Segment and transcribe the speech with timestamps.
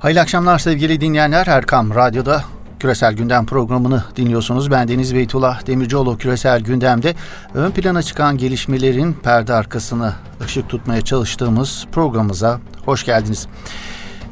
[0.00, 1.46] Hayırlı akşamlar sevgili dinleyenler.
[1.46, 2.44] Erkam Radyo'da
[2.80, 4.70] Küresel Gündem programını dinliyorsunuz.
[4.70, 7.14] Ben Deniz Beytullah Demircioğlu Küresel Gündem'de
[7.54, 10.12] ön plana çıkan gelişmelerin perde arkasını
[10.44, 13.48] ışık tutmaya çalıştığımız programımıza hoş geldiniz.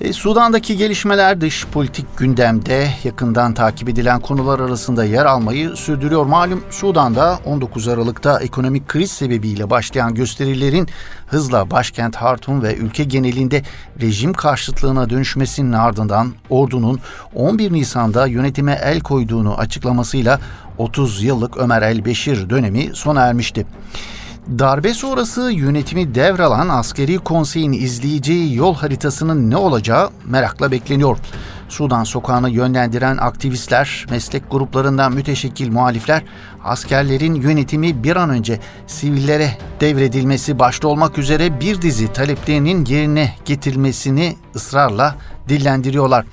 [0.00, 6.26] E, Sudan'daki gelişmeler dış politik gündemde yakından takip edilen konular arasında yer almayı sürdürüyor.
[6.26, 10.88] Malum Sudan'da 19 Aralık'ta ekonomik kriz sebebiyle başlayan gösterilerin
[11.26, 13.62] hızla başkent Hartum ve ülke genelinde
[14.00, 17.00] rejim karşıtlığına dönüşmesinin ardından ordunun
[17.34, 20.40] 11 Nisan'da yönetime el koyduğunu açıklamasıyla
[20.78, 23.66] 30 yıllık Ömer El Beşir dönemi sona ermişti.
[24.48, 31.18] Darbe sonrası yönetimi devralan askeri konseyin izleyeceği yol haritasının ne olacağı merakla bekleniyor.
[31.68, 36.22] Sudan sokağını yönlendiren aktivistler, meslek gruplarından müteşekkil muhalifler,
[36.64, 44.36] askerlerin yönetimi bir an önce sivillere devredilmesi başta olmak üzere bir dizi taleplerinin yerine getirilmesini
[44.56, 45.16] ısrarla
[45.48, 46.24] dillendiriyorlar.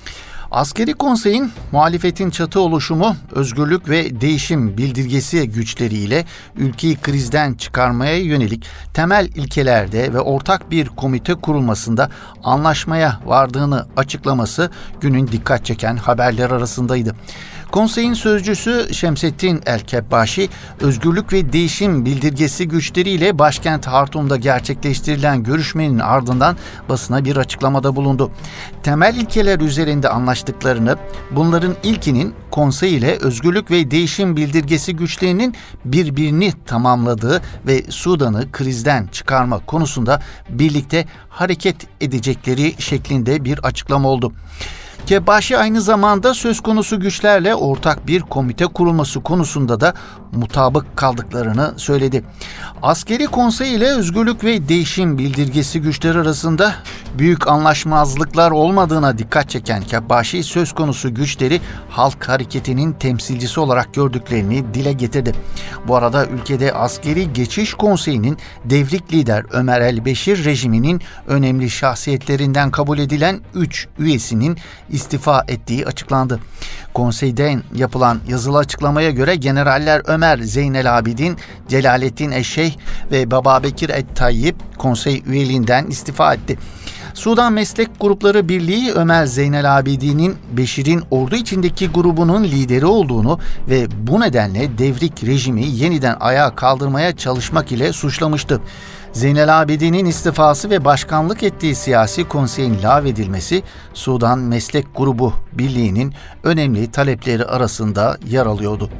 [0.52, 6.24] Askeri konseyin muhalefetin çatı oluşumu, özgürlük ve değişim bildirgesi güçleriyle
[6.56, 12.10] ülkeyi krizden çıkarmaya yönelik temel ilkelerde ve ortak bir komite kurulmasında
[12.44, 17.14] anlaşmaya vardığını açıklaması günün dikkat çeken haberler arasındaydı.
[17.72, 20.48] Konseyin sözcüsü Şemsettin El-Kebbaşi,
[20.80, 26.56] özgürlük ve değişim bildirgesi güçleriyle başkent Hartum'da gerçekleştirilen görüşmenin ardından
[26.88, 28.30] basına bir açıklamada bulundu.
[28.82, 30.96] Temel ilkeler üzerinde anlaştıklarını,
[31.30, 39.58] bunların ilkinin konsey ile özgürlük ve değişim bildirgesi güçlerinin birbirini tamamladığı ve Sudan'ı krizden çıkarma
[39.58, 44.32] konusunda birlikte hareket edecekleri şeklinde bir açıklama oldu.
[45.06, 49.94] Kebaşi aynı zamanda söz konusu güçlerle ortak bir komite kurulması konusunda da
[50.32, 52.24] mutabık kaldıklarını söyledi.
[52.82, 56.74] Askeri konsey ile özgürlük ve değişim bildirgesi güçleri arasında
[57.18, 64.92] büyük anlaşmazlıklar olmadığına dikkat çeken Kebaşi söz konusu güçleri halk hareketinin temsilcisi olarak gördüklerini dile
[64.92, 65.32] getirdi.
[65.88, 72.98] Bu arada ülkede askeri geçiş konseyinin devrik lider Ömer El Beşir rejiminin önemli şahsiyetlerinden kabul
[72.98, 74.58] edilen 3 üyesinin
[74.92, 76.40] istifa ettiği açıklandı.
[76.94, 81.36] Konseyden yapılan yazılı açıklamaya göre generaller Ömer Zeynel Abidin,
[81.68, 82.72] Celalettin Eşşeyh
[83.12, 86.58] ve Bababekir Et-Tayyip konsey üyeliğinden istifa etti.
[87.14, 93.38] Sudan Meslek Grupları Birliği Ömer Zeynel Abidin'in Beşir'in ordu içindeki grubunun lideri olduğunu
[93.68, 98.60] ve bu nedenle devrik rejimi yeniden ayağa kaldırmaya çalışmak ile suçlamıştı.
[99.12, 103.62] Zeynel Abidin'in istifası ve başkanlık ettiği siyasi konseyin lağvedilmesi
[103.94, 106.14] Sudan Meslek Grubu Birliği'nin
[106.44, 108.90] önemli talepleri arasında yer alıyordu.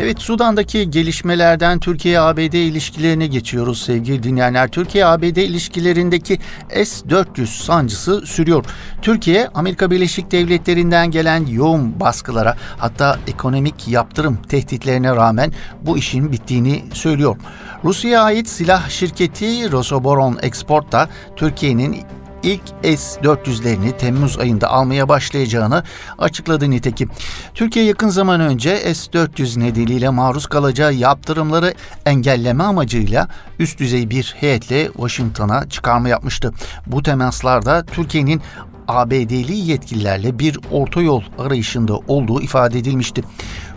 [0.00, 4.68] Evet Sudan'daki gelişmelerden Türkiye-ABD ilişkilerine geçiyoruz sevgili dinleyenler.
[4.68, 6.38] Türkiye-ABD ilişkilerindeki
[6.70, 8.64] S-400 sancısı sürüyor.
[9.02, 16.84] Türkiye Amerika Birleşik Devletleri'nden gelen yoğun baskılara hatta ekonomik yaptırım tehditlerine rağmen bu işin bittiğini
[16.92, 17.36] söylüyor.
[17.84, 21.96] Rusya'ya ait silah şirketi Rosoboron Export da Türkiye'nin
[22.42, 25.84] ilk S-400'lerini Temmuz ayında almaya başlayacağını
[26.18, 27.10] açıkladı nitekim.
[27.54, 31.74] Türkiye yakın zaman önce S-400 nedeniyle maruz kalacağı yaptırımları
[32.06, 33.28] engelleme amacıyla
[33.58, 36.52] üst düzey bir heyetle Washington'a çıkarma yapmıştı.
[36.86, 38.42] Bu temaslarda Türkiye'nin
[38.88, 43.22] ABD'li yetkililerle bir orta yol arayışında olduğu ifade edilmişti.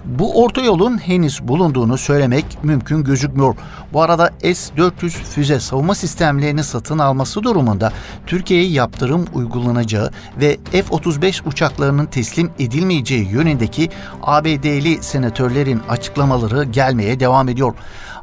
[0.05, 3.55] Bu orta yolun henüz bulunduğunu söylemek mümkün gözükmüyor.
[3.93, 7.91] Bu arada S-400 füze savunma sistemlerini satın alması durumunda
[8.27, 10.11] Türkiye'ye yaptırım uygulanacağı
[10.41, 13.89] ve F-35 uçaklarının teslim edilmeyeceği yönündeki
[14.23, 17.73] ABD'li senatörlerin açıklamaları gelmeye devam ediyor.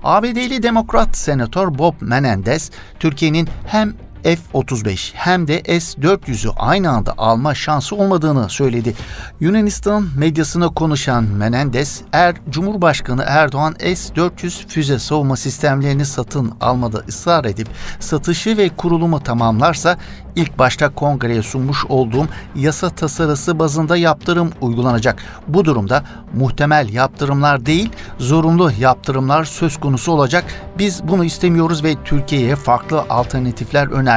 [0.05, 2.71] ABD'li Demokrat Senatör Bob Menendez,
[3.01, 3.95] Türkiye'nin hem
[4.25, 8.95] F-35 hem de S-400'ü aynı anda alma şansı olmadığını söyledi.
[9.41, 17.69] Yunanistan medyasına konuşan Menendez, eğer Cumhurbaşkanı Erdoğan S-400 füze savunma sistemlerini satın almada ısrar edip
[18.01, 19.99] satışı ve kurulumu tamamlarsa
[20.37, 25.23] ilk başta kongreye sunmuş olduğum yasa tasarısı bazında yaptırım uygulanacak.
[25.49, 26.05] Bu durumda
[26.35, 30.45] muhtemel yaptırımlar değil, zorunlu yaptırımlar söz konusu olacak.
[30.79, 34.08] Biz bunu istemiyoruz ve Türkiye'ye farklı alternatifler önerdik.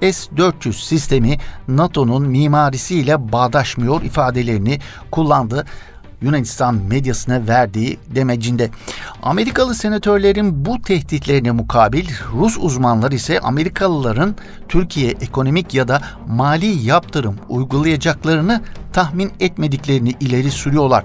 [0.00, 1.38] S-400 sistemi
[1.68, 4.78] NATO'nun mimarisiyle bağdaşmıyor ifadelerini
[5.10, 5.64] kullandı.
[6.22, 8.70] Yunanistan medyasına verdiği demecinde.
[9.22, 14.34] Amerikalı senatörlerin bu tehditlerine mukabil Rus uzmanlar ise Amerikalıların
[14.68, 18.60] Türkiye ekonomik ya da mali yaptırım uygulayacaklarını
[18.92, 21.04] tahmin etmediklerini ileri sürüyorlar.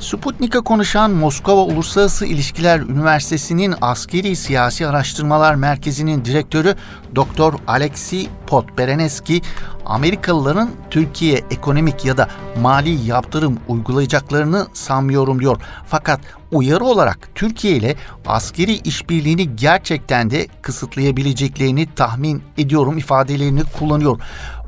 [0.00, 6.74] Sputnik'e konuşan Moskova Uluslararası İlişkiler Üniversitesi'nin Askeri Siyasi Araştırmalar Merkezi'nin direktörü
[7.16, 7.54] Dr.
[7.66, 9.42] Alexey Podbereneski,
[9.86, 12.28] Amerikalıların Türkiye ekonomik ya da
[12.60, 15.60] mali yaptırım uygulayacaklarını sanmıyorum diyor.
[15.86, 16.20] Fakat
[16.52, 17.96] uyarı olarak Türkiye ile
[18.26, 24.20] askeri işbirliğini gerçekten de kısıtlayabileceklerini tahmin ediyorum ifadelerini kullanıyor.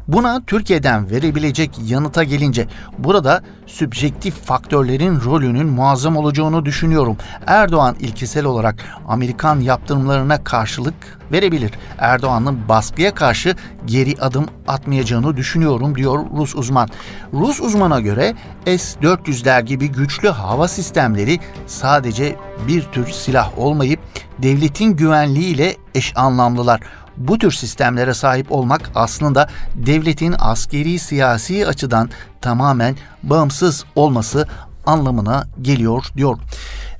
[0.08, 2.66] Buna Türkiye'den verebilecek yanıta gelince
[2.98, 7.16] burada sübjektif faktörlerin rolünün muazzam olacağını düşünüyorum.
[7.46, 10.94] Erdoğan ilkesel olarak Amerikan yaptırımlarına karşılık
[11.32, 11.70] verebilir.
[11.98, 16.88] Erdoğan'ın baskıya karşı geri adım atmayacağını düşünüyorum diyor Rus uzman.
[17.32, 18.34] Rus uzmana göre
[18.66, 22.36] S-400'ler gibi güçlü hava sistemleri sadece
[22.68, 24.00] bir tür silah olmayıp
[24.38, 26.80] devletin güvenliğiyle eş anlamlılar
[27.16, 34.46] bu tür sistemlere sahip olmak aslında devletin askeri siyasi açıdan tamamen bağımsız olması
[34.86, 36.38] anlamına geliyor diyor.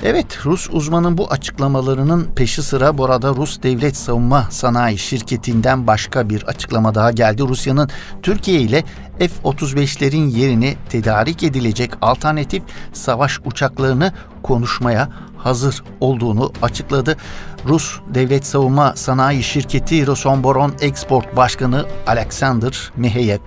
[0.03, 6.29] Evet Rus uzmanın bu açıklamalarının peşi sıra bu arada Rus Devlet Savunma Sanayi Şirketi'nden başka
[6.29, 7.43] bir açıklama daha geldi.
[7.43, 7.89] Rusya'nın
[8.23, 8.85] Türkiye ile
[9.19, 12.63] F-35'lerin yerini tedarik edilecek alternatif
[12.93, 14.13] savaş uçaklarını
[14.45, 17.17] konuşmaya hazır olduğunu açıkladı.
[17.69, 23.39] Rus Devlet Savunma Sanayi Şirketi Rosoboron Export Başkanı Alexander Miheyev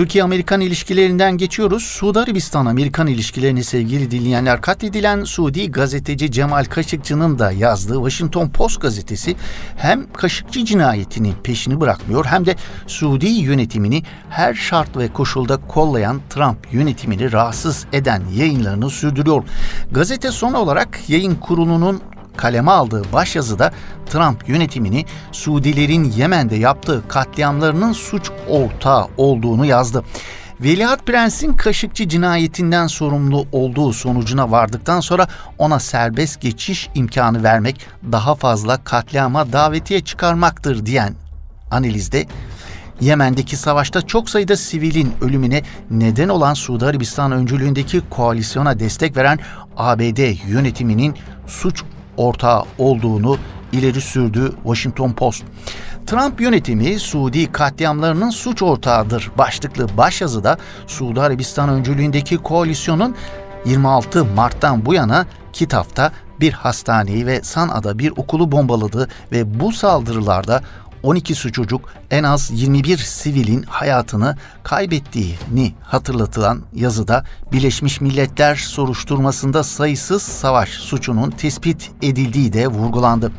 [0.00, 1.82] Türkiye-Amerikan ilişkilerinden geçiyoruz.
[1.82, 9.36] Suudi Arabistan-Amerikan ilişkilerini sevgili dinleyenler katledilen Suudi gazeteci Cemal Kaşıkçı'nın da yazdığı Washington Post gazetesi
[9.76, 12.56] hem Kaşıkçı cinayetinin peşini bırakmıyor hem de
[12.86, 19.44] Suudi yönetimini her şart ve koşulda kollayan Trump yönetimini rahatsız eden yayınlarını sürdürüyor.
[19.92, 22.00] Gazete son olarak yayın kurulunun
[22.40, 23.72] kaleme aldığı başyazıda
[24.06, 30.04] Trump yönetimini Suudilerin Yemen'de yaptığı katliamlarının suç ortağı olduğunu yazdı.
[30.60, 35.26] Veliaht Prens'in Kaşıkçı cinayetinden sorumlu olduğu sonucuna vardıktan sonra
[35.58, 41.14] ona serbest geçiş imkanı vermek daha fazla katliama davetiye çıkarmaktır diyen
[41.70, 42.26] analizde
[43.00, 49.38] Yemen'deki savaşta çok sayıda sivilin ölümüne neden olan Suudi Arabistan öncülüğündeki koalisyona destek veren
[49.76, 51.14] ABD yönetiminin
[51.46, 51.84] suç
[52.20, 53.36] ortağı olduğunu
[53.72, 55.44] ileri sürdü Washington Post.
[56.06, 63.14] Trump yönetimi Suudi katliamlarının suç ortağıdır başlıklı başyazıda Suudi Arabistan öncülüğündeki koalisyonun
[63.64, 70.62] 26 Mart'tan bu yana Kitaf'ta bir hastaneyi ve Sana'da bir okulu bombaladı ve bu saldırılarda
[71.02, 71.80] 12 çocuk
[72.10, 81.90] en az 21 sivilin hayatını kaybettiğini hatırlatılan yazıda Birleşmiş Milletler soruşturmasında sayısız savaş suçunun tespit
[82.02, 83.32] edildiği de vurgulandı.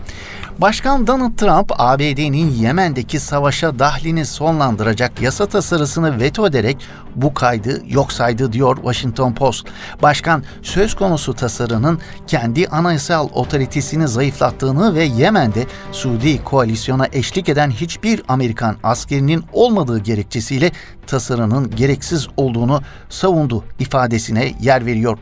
[0.58, 6.78] Başkan Donald Trump, ABD'nin Yemen'deki savaşa dahlini sonlandıracak yasa tasarısını veto ederek
[7.16, 9.68] bu kaydı yok saydı diyor Washington Post.
[10.02, 18.22] Başkan söz konusu tasarının kendi anayasal otoritesini zayıflattığını ve Yemen'de Suudi koalisyona eşlik eden hiçbir
[18.28, 20.72] Amerikan askerinin olmadığı gerekçesiyle
[21.08, 25.18] tasarının gereksiz olduğunu savundu ifadesine yer veriyor.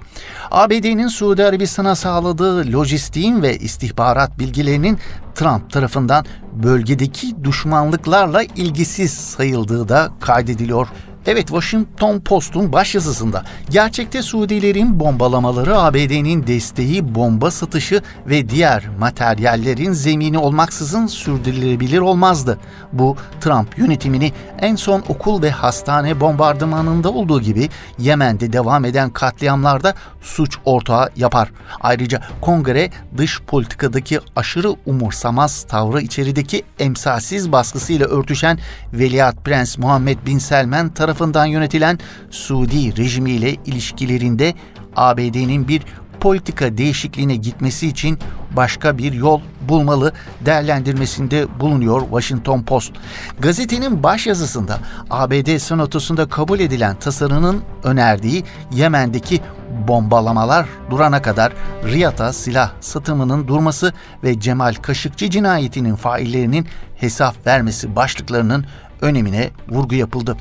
[0.51, 4.99] ABD'nin Suudi Arabistan'a sağladığı lojistiğin ve istihbarat bilgilerinin
[5.35, 10.87] Trump tarafından bölgedeki düşmanlıklarla ilgisiz sayıldığı da kaydediliyor.
[11.25, 20.37] Evet Washington Post'un başyazısında gerçekte Suudilerin bombalamaları ABD'nin desteği, bomba satışı ve diğer materyallerin zemini
[20.37, 22.59] olmaksızın sürdürülebilir olmazdı.
[22.93, 29.93] Bu Trump yönetimini en son okul ve hastane bombardımanında olduğu gibi Yemen'de devam eden katliamlarda
[30.21, 31.51] suç ortağı yapar.
[31.81, 38.59] Ayrıca kongre dış politikadaki aşırı umursamaz tavrı içerideki emsalsiz baskısıyla örtüşen
[38.93, 41.99] Veliaht Prens Muhammed Bin Selman tarafından tarafından yönetilen
[42.29, 44.53] Suudi rejimiyle ilişkilerinde
[44.95, 45.81] ABD'nin bir
[46.19, 48.19] politika değişikliğine gitmesi için
[48.51, 50.13] başka bir yol bulmalı
[50.45, 52.91] değerlendirmesinde bulunuyor Washington Post.
[53.39, 59.41] Gazetenin başyazısında ABD Senatosu'nda kabul edilen tasarının önerdiği Yemen'deki
[59.87, 68.65] bombalamalar durana kadar Riyad'a silah satımının durması ve Cemal Kaşıkçı cinayetinin faillerinin hesap vermesi başlıklarının
[69.01, 70.37] önemine vurgu yapıldı.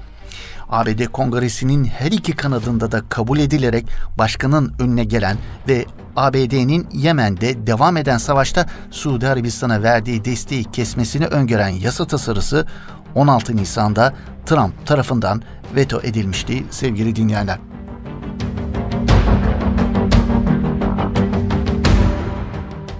[0.70, 3.86] ABD Kongresi'nin her iki kanadında da kabul edilerek
[4.18, 5.36] başkanın önüne gelen
[5.68, 5.84] ve
[6.16, 12.66] ABD'nin Yemen'de devam eden savaşta Suudi Arabistan'a verdiği desteği kesmesini öngören yasa tasarısı
[13.14, 14.14] 16 Nisan'da
[14.46, 15.42] Trump tarafından
[15.76, 17.67] veto edilmişti sevgili dinleyenler.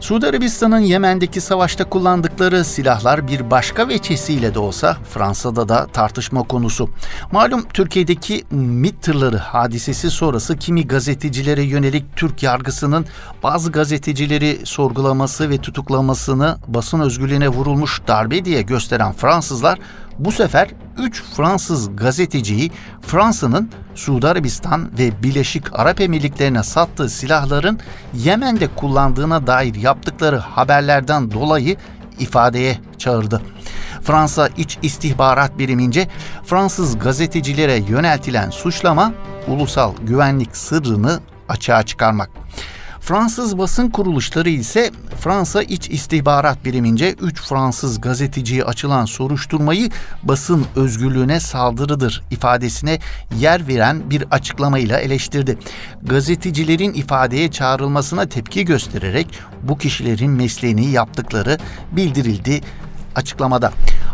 [0.09, 6.91] Suudi Arabistan'ın Yemen'deki savaşta kullandıkları silahlar bir başka veçesiyle de olsa Fransa'da da tartışma konusu.
[7.33, 13.07] Malum Türkiye'deki MİT tırları hadisesi sonrası kimi gazetecilere yönelik Türk yargısının
[13.43, 19.79] bazı gazetecileri sorgulaması ve tutuklamasını basın özgürlüğüne vurulmuş darbe diye gösteren Fransızlar
[20.19, 22.71] bu sefer 3 Fransız gazeteciyi
[23.03, 27.79] Fransa'nın Suudi Arabistan ve Birleşik Arap Emirlikleri'ne sattığı silahların
[28.15, 31.77] Yemen'de kullandığına dair yaptıkları haberlerden dolayı
[32.19, 33.43] ifadeye çağırdı.
[34.03, 36.09] Fransa İç İstihbarat Birimince
[36.45, 39.13] Fransız gazetecilere yöneltilen suçlama
[39.49, 42.31] ulusal güvenlik sırrını açığa çıkarmak.
[43.09, 49.91] Fransız basın kuruluşları ise Fransa İç İstihbarat Birimince 3 Fransız gazeteciye açılan soruşturmayı
[50.23, 52.99] basın özgürlüğüne saldırıdır ifadesine
[53.39, 55.59] yer veren bir açıklamayla eleştirdi.
[56.03, 61.59] Gazetecilerin ifadeye çağrılmasına tepki göstererek bu kişilerin mesleğini yaptıkları
[61.93, 62.61] bildirildi
[63.19, 63.73] açıklamada.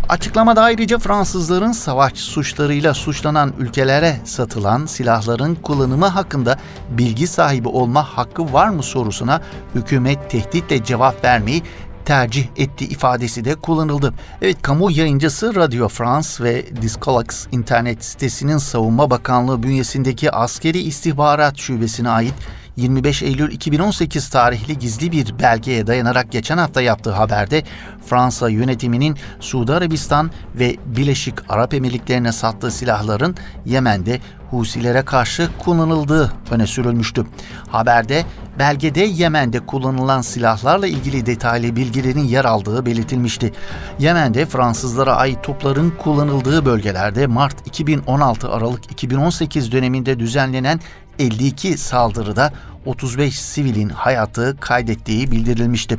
[0.09, 6.57] Açıklamada ayrıca Fransızların savaş suçlarıyla suçlanan ülkelere satılan silahların kullanımı hakkında
[6.91, 9.41] bilgi sahibi olma hakkı var mı sorusuna
[9.75, 11.63] hükümet tehditle cevap vermeyi
[12.05, 14.15] tercih etti ifadesi de kullanıldı.
[14.43, 22.11] Evet kamu yayıncısı Radio France ve Discolax internet sitesinin Savunma Bakanlığı bünyesindeki askeri istihbarat şubesine
[22.11, 22.35] ait
[22.77, 27.63] 25 Eylül 2018 tarihli gizli bir belgeye dayanarak geçen hafta yaptığı haberde
[28.07, 36.67] Fransa yönetiminin Suudi Arabistan ve Birleşik Arap Emirlikleri'ne sattığı silahların Yemen'de Husilere karşı kullanıldığı öne
[36.67, 37.27] sürülmüştü.
[37.69, 38.25] Haberde
[38.59, 43.53] belgede Yemen'de kullanılan silahlarla ilgili detaylı bilgilerin yer aldığı belirtilmişti.
[43.99, 50.81] Yemen'de Fransızlara ait topların kullanıldığı bölgelerde Mart 2016 Aralık 2018 döneminde düzenlenen
[51.19, 52.53] 52 saldırıda
[52.87, 55.99] 35 sivilin hayatı kaydettiği bildirilmişti.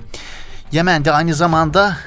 [0.72, 1.98] Yemen'de aynı zamanda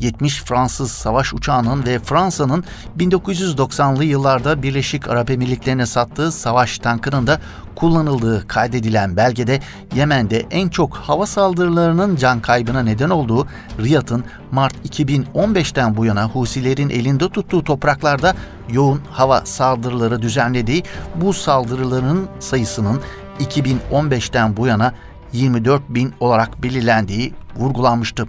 [0.00, 2.64] 70 Fransız savaş uçağının ve Fransa'nın
[2.98, 7.40] 1990'lı yıllarda Birleşik Arap Emirlikleri'ne sattığı savaş tankının da
[7.76, 9.60] kullanıldığı kaydedilen belgede
[9.94, 13.46] Yemen'de en çok hava saldırılarının can kaybına neden olduğu
[13.80, 18.34] Riyad'ın Mart 2015'ten bu yana Husilerin elinde tuttuğu topraklarda
[18.68, 20.82] yoğun hava saldırıları düzenlediği
[21.14, 23.00] bu saldırıların sayısının
[23.40, 24.92] 2015'ten bu yana
[25.32, 28.26] 24 bin olarak belirlendiği vurgulanmıştı.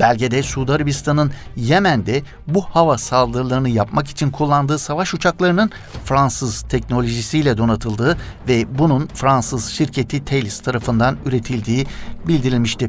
[0.00, 5.70] Belgede Suudi Arabistan'ın Yemen'de bu hava saldırılarını yapmak için kullandığı savaş uçaklarının
[6.04, 8.16] Fransız teknolojisiyle donatıldığı
[8.48, 11.86] ve bunun Fransız şirketi Thales tarafından üretildiği
[12.28, 12.86] bildirilmişti.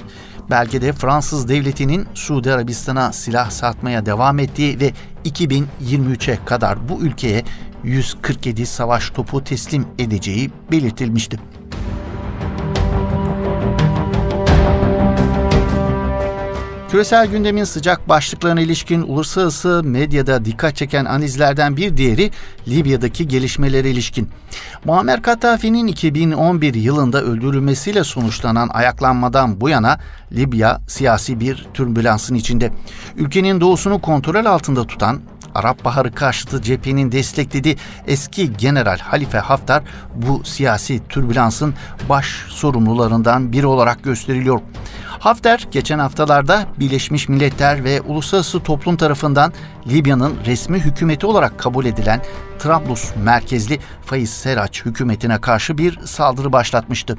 [0.50, 4.94] Belgede Fransız devletinin Suudi Arabistan'a silah satmaya devam ettiği ve
[5.26, 7.44] 2023'e kadar bu ülkeye
[7.84, 11.40] 147 savaş topu teslim edeceği belirtilmişti.
[16.91, 22.32] Küresel gündemin sıcak başlıklarına ilişkin uluslararası medyada dikkat çeken analizlerden bir diğeri
[22.67, 24.29] Libya'daki gelişmelere ilişkin.
[24.86, 30.00] Muammer Kaddafi'nin 2011 yılında öldürülmesiyle sonuçlanan ayaklanmadan bu yana
[30.32, 32.72] Libya siyasi bir türbülansın içinde.
[33.15, 35.22] Ülkenin doğusunu kontrol altında tutan
[35.58, 39.84] Arap Baharı karşıtı cephenin desteklediği eski General Halife Haftar
[40.16, 41.74] bu siyasi türbülansın
[42.10, 44.60] baş sorumlularından biri olarak gösteriliyor.
[45.20, 49.54] Hafter geçen haftalarda Birleşmiş Milletler ve uluslararası toplum tarafından
[49.88, 52.22] Libya'nın resmi hükümeti olarak kabul edilen
[52.60, 57.18] Trablus merkezli Faiz Seraç hükümetine karşı bir saldırı başlatmıştı.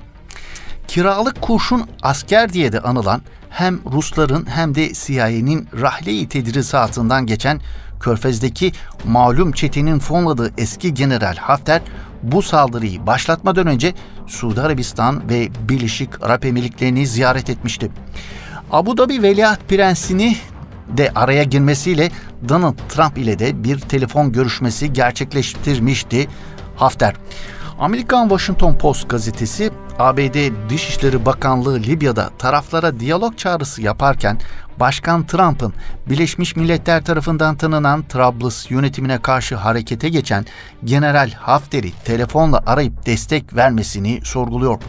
[0.89, 7.61] Kiralık kurşun asker diye de anılan hem Rusların hem de CIA'nin rahle-i tedrisatından geçen
[8.01, 8.73] Körfez'deki
[9.05, 11.83] malum çetenin fonladığı eski General Hafter
[12.23, 13.95] bu saldırıyı başlatmadan önce
[14.27, 17.91] Suudi Arabistan ve Birleşik Arap Emirlikleri'ni ziyaret etmişti.
[18.73, 20.37] Abu Dhabi Veliaht Prensini
[20.97, 22.11] de araya girmesiyle
[22.49, 26.29] Donald Trump ile de bir telefon görüşmesi gerçekleştirmişti
[26.77, 27.15] Hafter.
[27.79, 34.39] Amerikan Washington Post gazetesi ABD Dışişleri Bakanlığı Libya'da taraflara diyalog çağrısı yaparken
[34.81, 35.73] Başkan Trump'ın
[36.09, 40.47] Birleşmiş Milletler tarafından tanınan Trablus yönetimine karşı harekete geçen
[40.85, 44.81] General Hafter'i telefonla arayıp destek vermesini sorguluyor.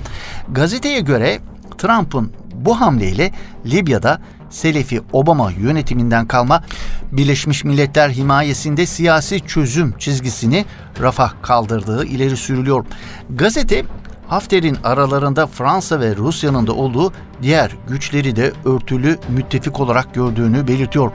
[0.52, 1.40] Gazeteye göre
[1.78, 3.32] Trump'ın bu hamleyle
[3.66, 6.64] Libya'da Selefi Obama yönetiminden kalma
[7.12, 10.66] Birleşmiş Milletler himayesinde siyasi çözüm çizgisini
[11.02, 12.86] rafa kaldırdığı ileri sürülüyor.
[13.30, 13.86] Gazete
[14.30, 21.12] Hafter'in aralarında Fransa ve Rusya'nın da olduğu diğer güçleri de örtülü müttefik olarak gördüğünü belirtiyor.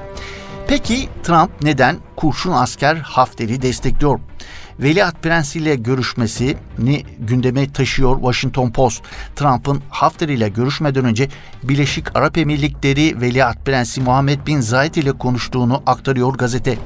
[0.69, 4.21] Peki Trump neden kurşun asker Hafter'i destekliyor?
[4.81, 9.03] Veliaht Prens ile görüşmesini gündeme taşıyor Washington Post.
[9.37, 11.29] Trump'ın Hafter ile görüşmeden önce
[11.63, 16.79] Birleşik Arap Emirlikleri Veliaht Prensi Muhammed Bin Zayed ile konuştuğunu aktarıyor gazete.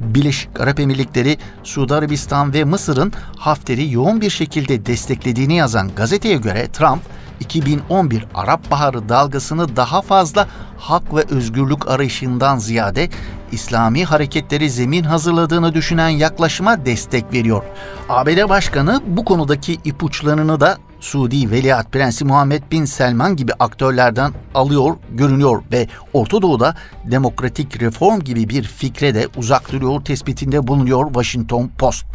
[0.00, 6.68] Birleşik Arap Emirlikleri, Suudi Arabistan ve Mısır'ın Hafter'i yoğun bir şekilde desteklediğini yazan gazeteye göre
[6.72, 7.02] Trump,
[7.42, 13.08] 2011 Arap Baharı dalgasını daha fazla hak ve özgürlük arayışından ziyade
[13.52, 17.62] İslami hareketleri zemin hazırladığını düşünen yaklaşıma destek veriyor.
[18.08, 24.96] ABD Başkanı bu konudaki ipuçlarını da Suudi Veliaht Prensi Muhammed Bin Selman gibi aktörlerden alıyor,
[25.10, 31.70] görünüyor ve Orta Doğu'da demokratik reform gibi bir fikre de uzak duruyor tespitinde bulunuyor Washington
[31.78, 32.06] Post.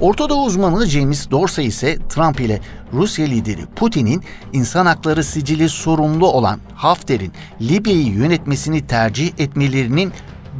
[0.00, 2.60] Orta Doğu uzmanı James Dorsey ise Trump ile
[2.92, 10.12] Rusya lideri Putin'in insan hakları sicili sorumlu olan Hafter'in Libya'yı yönetmesini tercih etmelerinin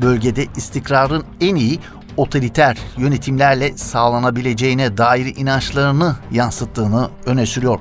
[0.03, 1.79] bölgede istikrarın en iyi
[2.17, 7.79] otoriter yönetimlerle sağlanabileceğine dair inançlarını yansıttığını öne sürüyor.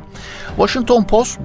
[0.47, 1.39] Washington Post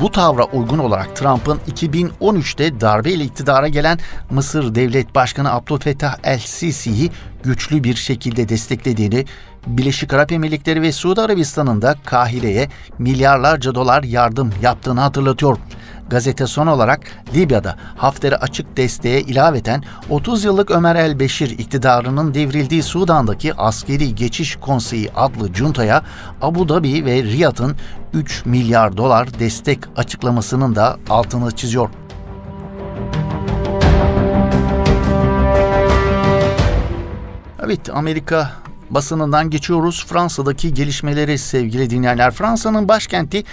[0.00, 3.98] bu tavra uygun olarak Trump'ın 2013'te darbeyle iktidara gelen
[4.30, 7.10] Mısır Devlet Başkanı Abdülfettah el-Sisi'yi
[7.44, 9.24] güçlü bir şekilde desteklediğini,
[9.66, 15.58] Birleşik Arap Emirlikleri ve Suudi Arabistan'ın da Kahire'ye milyarlarca dolar yardım yaptığını hatırlatıyor.
[16.08, 17.00] Gazete son olarak
[17.34, 25.10] Libya'da Hafter'e açık desteğe ilaveten 30 yıllık Ömer el-Beşir iktidarının devrildiği Sudan'daki Askeri Geçiş Konseyi
[25.12, 26.02] adlı cuntaya
[26.42, 27.76] Abu Dhabi ve Riyad'ın
[28.12, 31.88] 3 milyar dolar destek açıklamasının da altını çiziyor.
[37.64, 38.50] Evet Amerika
[38.90, 40.06] basınından geçiyoruz.
[40.08, 42.30] Fransa'daki gelişmeleri sevgili dinleyenler.
[42.30, 43.44] Fransa'nın başkenti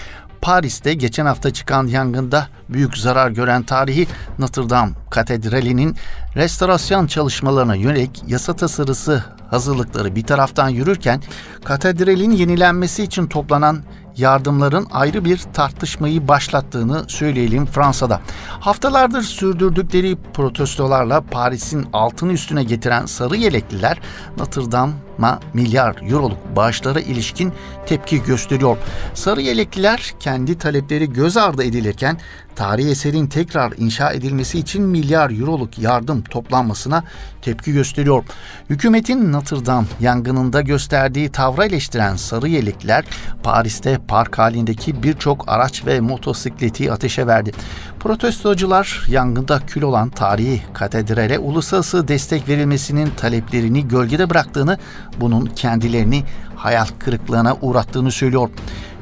[0.42, 4.08] Paris'te geçen hafta çıkan yangında büyük zarar gören tarihi
[4.40, 5.96] Notre Dame Katedrali'nin
[6.36, 11.22] restorasyon çalışmalarına yönelik yasa tasarısı hazırlıkları bir taraftan yürürken
[11.64, 13.84] katedralin yenilenmesi için toplanan
[14.22, 18.22] yardımların ayrı bir tartışmayı başlattığını söyleyelim Fransa'da.
[18.48, 24.00] Haftalardır sürdürdükleri protestolarla Paris'in altını üstüne getiren sarı yelekliler
[24.38, 27.54] Notre Dame'a milyar euroluk bağışlara ilişkin
[27.86, 28.78] tepki gösteriyor.
[29.14, 32.18] Sarı yelekliler kendi talepleri göz ardı edilirken
[32.56, 37.04] tarihi eserin tekrar inşa edilmesi için milyar euroluk yardım toplanmasına
[37.42, 38.24] tepki gösteriyor.
[38.70, 43.06] Hükümetin Notre Dame yangınında gösterdiği tavra eleştiren sarı yelekliler
[43.44, 47.52] Paris'te park halindeki birçok araç ve motosikleti ateşe verdi.
[48.00, 54.78] Protestocular yangında kül olan tarihi katedrale uluslararası destek verilmesinin taleplerini gölgede bıraktığını,
[55.20, 56.24] bunun kendilerini
[56.56, 58.50] hayal kırıklığına uğrattığını söylüyor.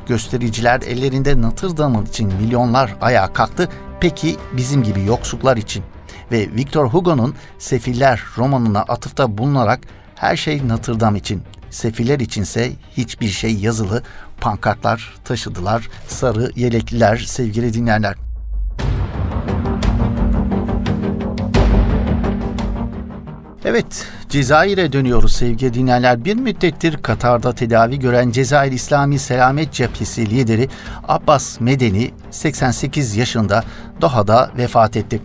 [0.09, 3.69] Göstericiler ellerinde Notre Dame için milyonlar ayağa kalktı.
[3.99, 5.83] Peki bizim gibi yoksuklar için?
[6.31, 9.79] Ve Victor Hugo'nun Sefiller romanına atıfta bulunarak
[10.15, 11.41] her şey Notre Dame için.
[11.69, 14.03] Sefiller içinse hiçbir şey yazılı
[14.41, 15.89] pankartlar taşıdılar.
[16.07, 18.15] Sarı yelekliler sevgili dinleyenler.
[23.65, 26.25] Evet, Cezayir'e dönüyoruz sevgili dinleyenler.
[26.25, 30.69] Bir müddettir Katar'da tedavi gören Cezayir İslami Selamet Cephesi lideri
[31.07, 33.63] Abbas Medeni 88 yaşında
[34.01, 35.21] Doha'da vefat etti.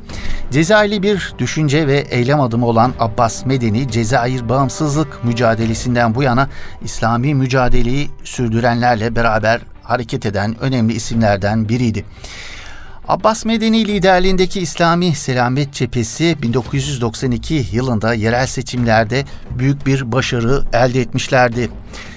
[0.51, 6.49] Cezayirli bir düşünce ve eylem adımı olan Abbas Medeni, Cezayir bağımsızlık mücadelesinden bu yana
[6.83, 12.05] İslami mücadeleyi sürdürenlerle beraber hareket eden önemli isimlerden biriydi.
[13.09, 19.25] Abbas Medeni liderliğindeki İslami Selamet Cephesi 1992 yılında yerel seçimlerde
[19.59, 21.71] büyük bir başarı elde etmişlerdi.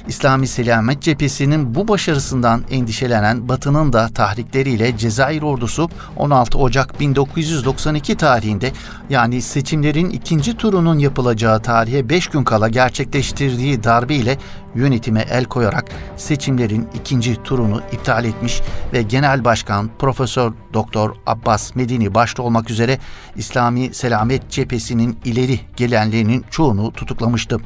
[0.07, 8.71] İslami Selamet Cephesi'nin bu başarısından endişelenen Batı'nın da tahrikleriyle Cezayir ordusu 16 Ocak 1992 tarihinde
[9.09, 14.37] yani seçimlerin ikinci turunun yapılacağı tarihe 5 gün kala gerçekleştirdiği darbe ile
[14.75, 15.85] yönetime el koyarak
[16.17, 18.61] seçimlerin ikinci turunu iptal etmiş
[18.93, 22.99] ve Genel Başkan Profesör Doktor Abbas Medini başta olmak üzere
[23.35, 27.57] İslami Selamet Cephesi'nin ileri gelenlerinin çoğunu tutuklamıştı.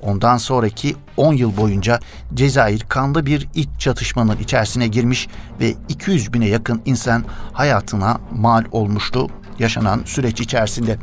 [0.00, 2.00] Ondan sonraki 10 yıl boyunca
[2.34, 5.28] Cezayir kanlı bir iç çatışmanın içerisine girmiş
[5.60, 10.98] ve 200 bine yakın insan hayatına mal olmuştu yaşanan süreç içerisinde.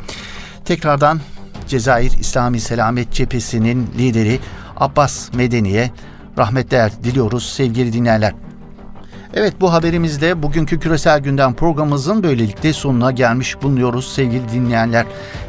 [0.66, 1.20] Tekrardan
[1.68, 4.40] Cezayir İslami Selamet Cephesi'nin lideri
[4.78, 5.92] Abbas Medeni'ye
[6.38, 8.34] rahmetler diliyoruz sevgili dinleyenler.
[9.36, 15.06] Evet bu haberimizde bugünkü küresel gündem programımızın böylelikle sonuna gelmiş bulunuyoruz sevgili dinleyenler.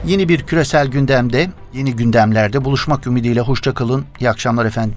[0.06, 4.04] Yeni bir küresel gündemde, yeni gündemlerde buluşmak ümidiyle hoşçakalın.
[4.20, 4.94] İyi akşamlar efendim.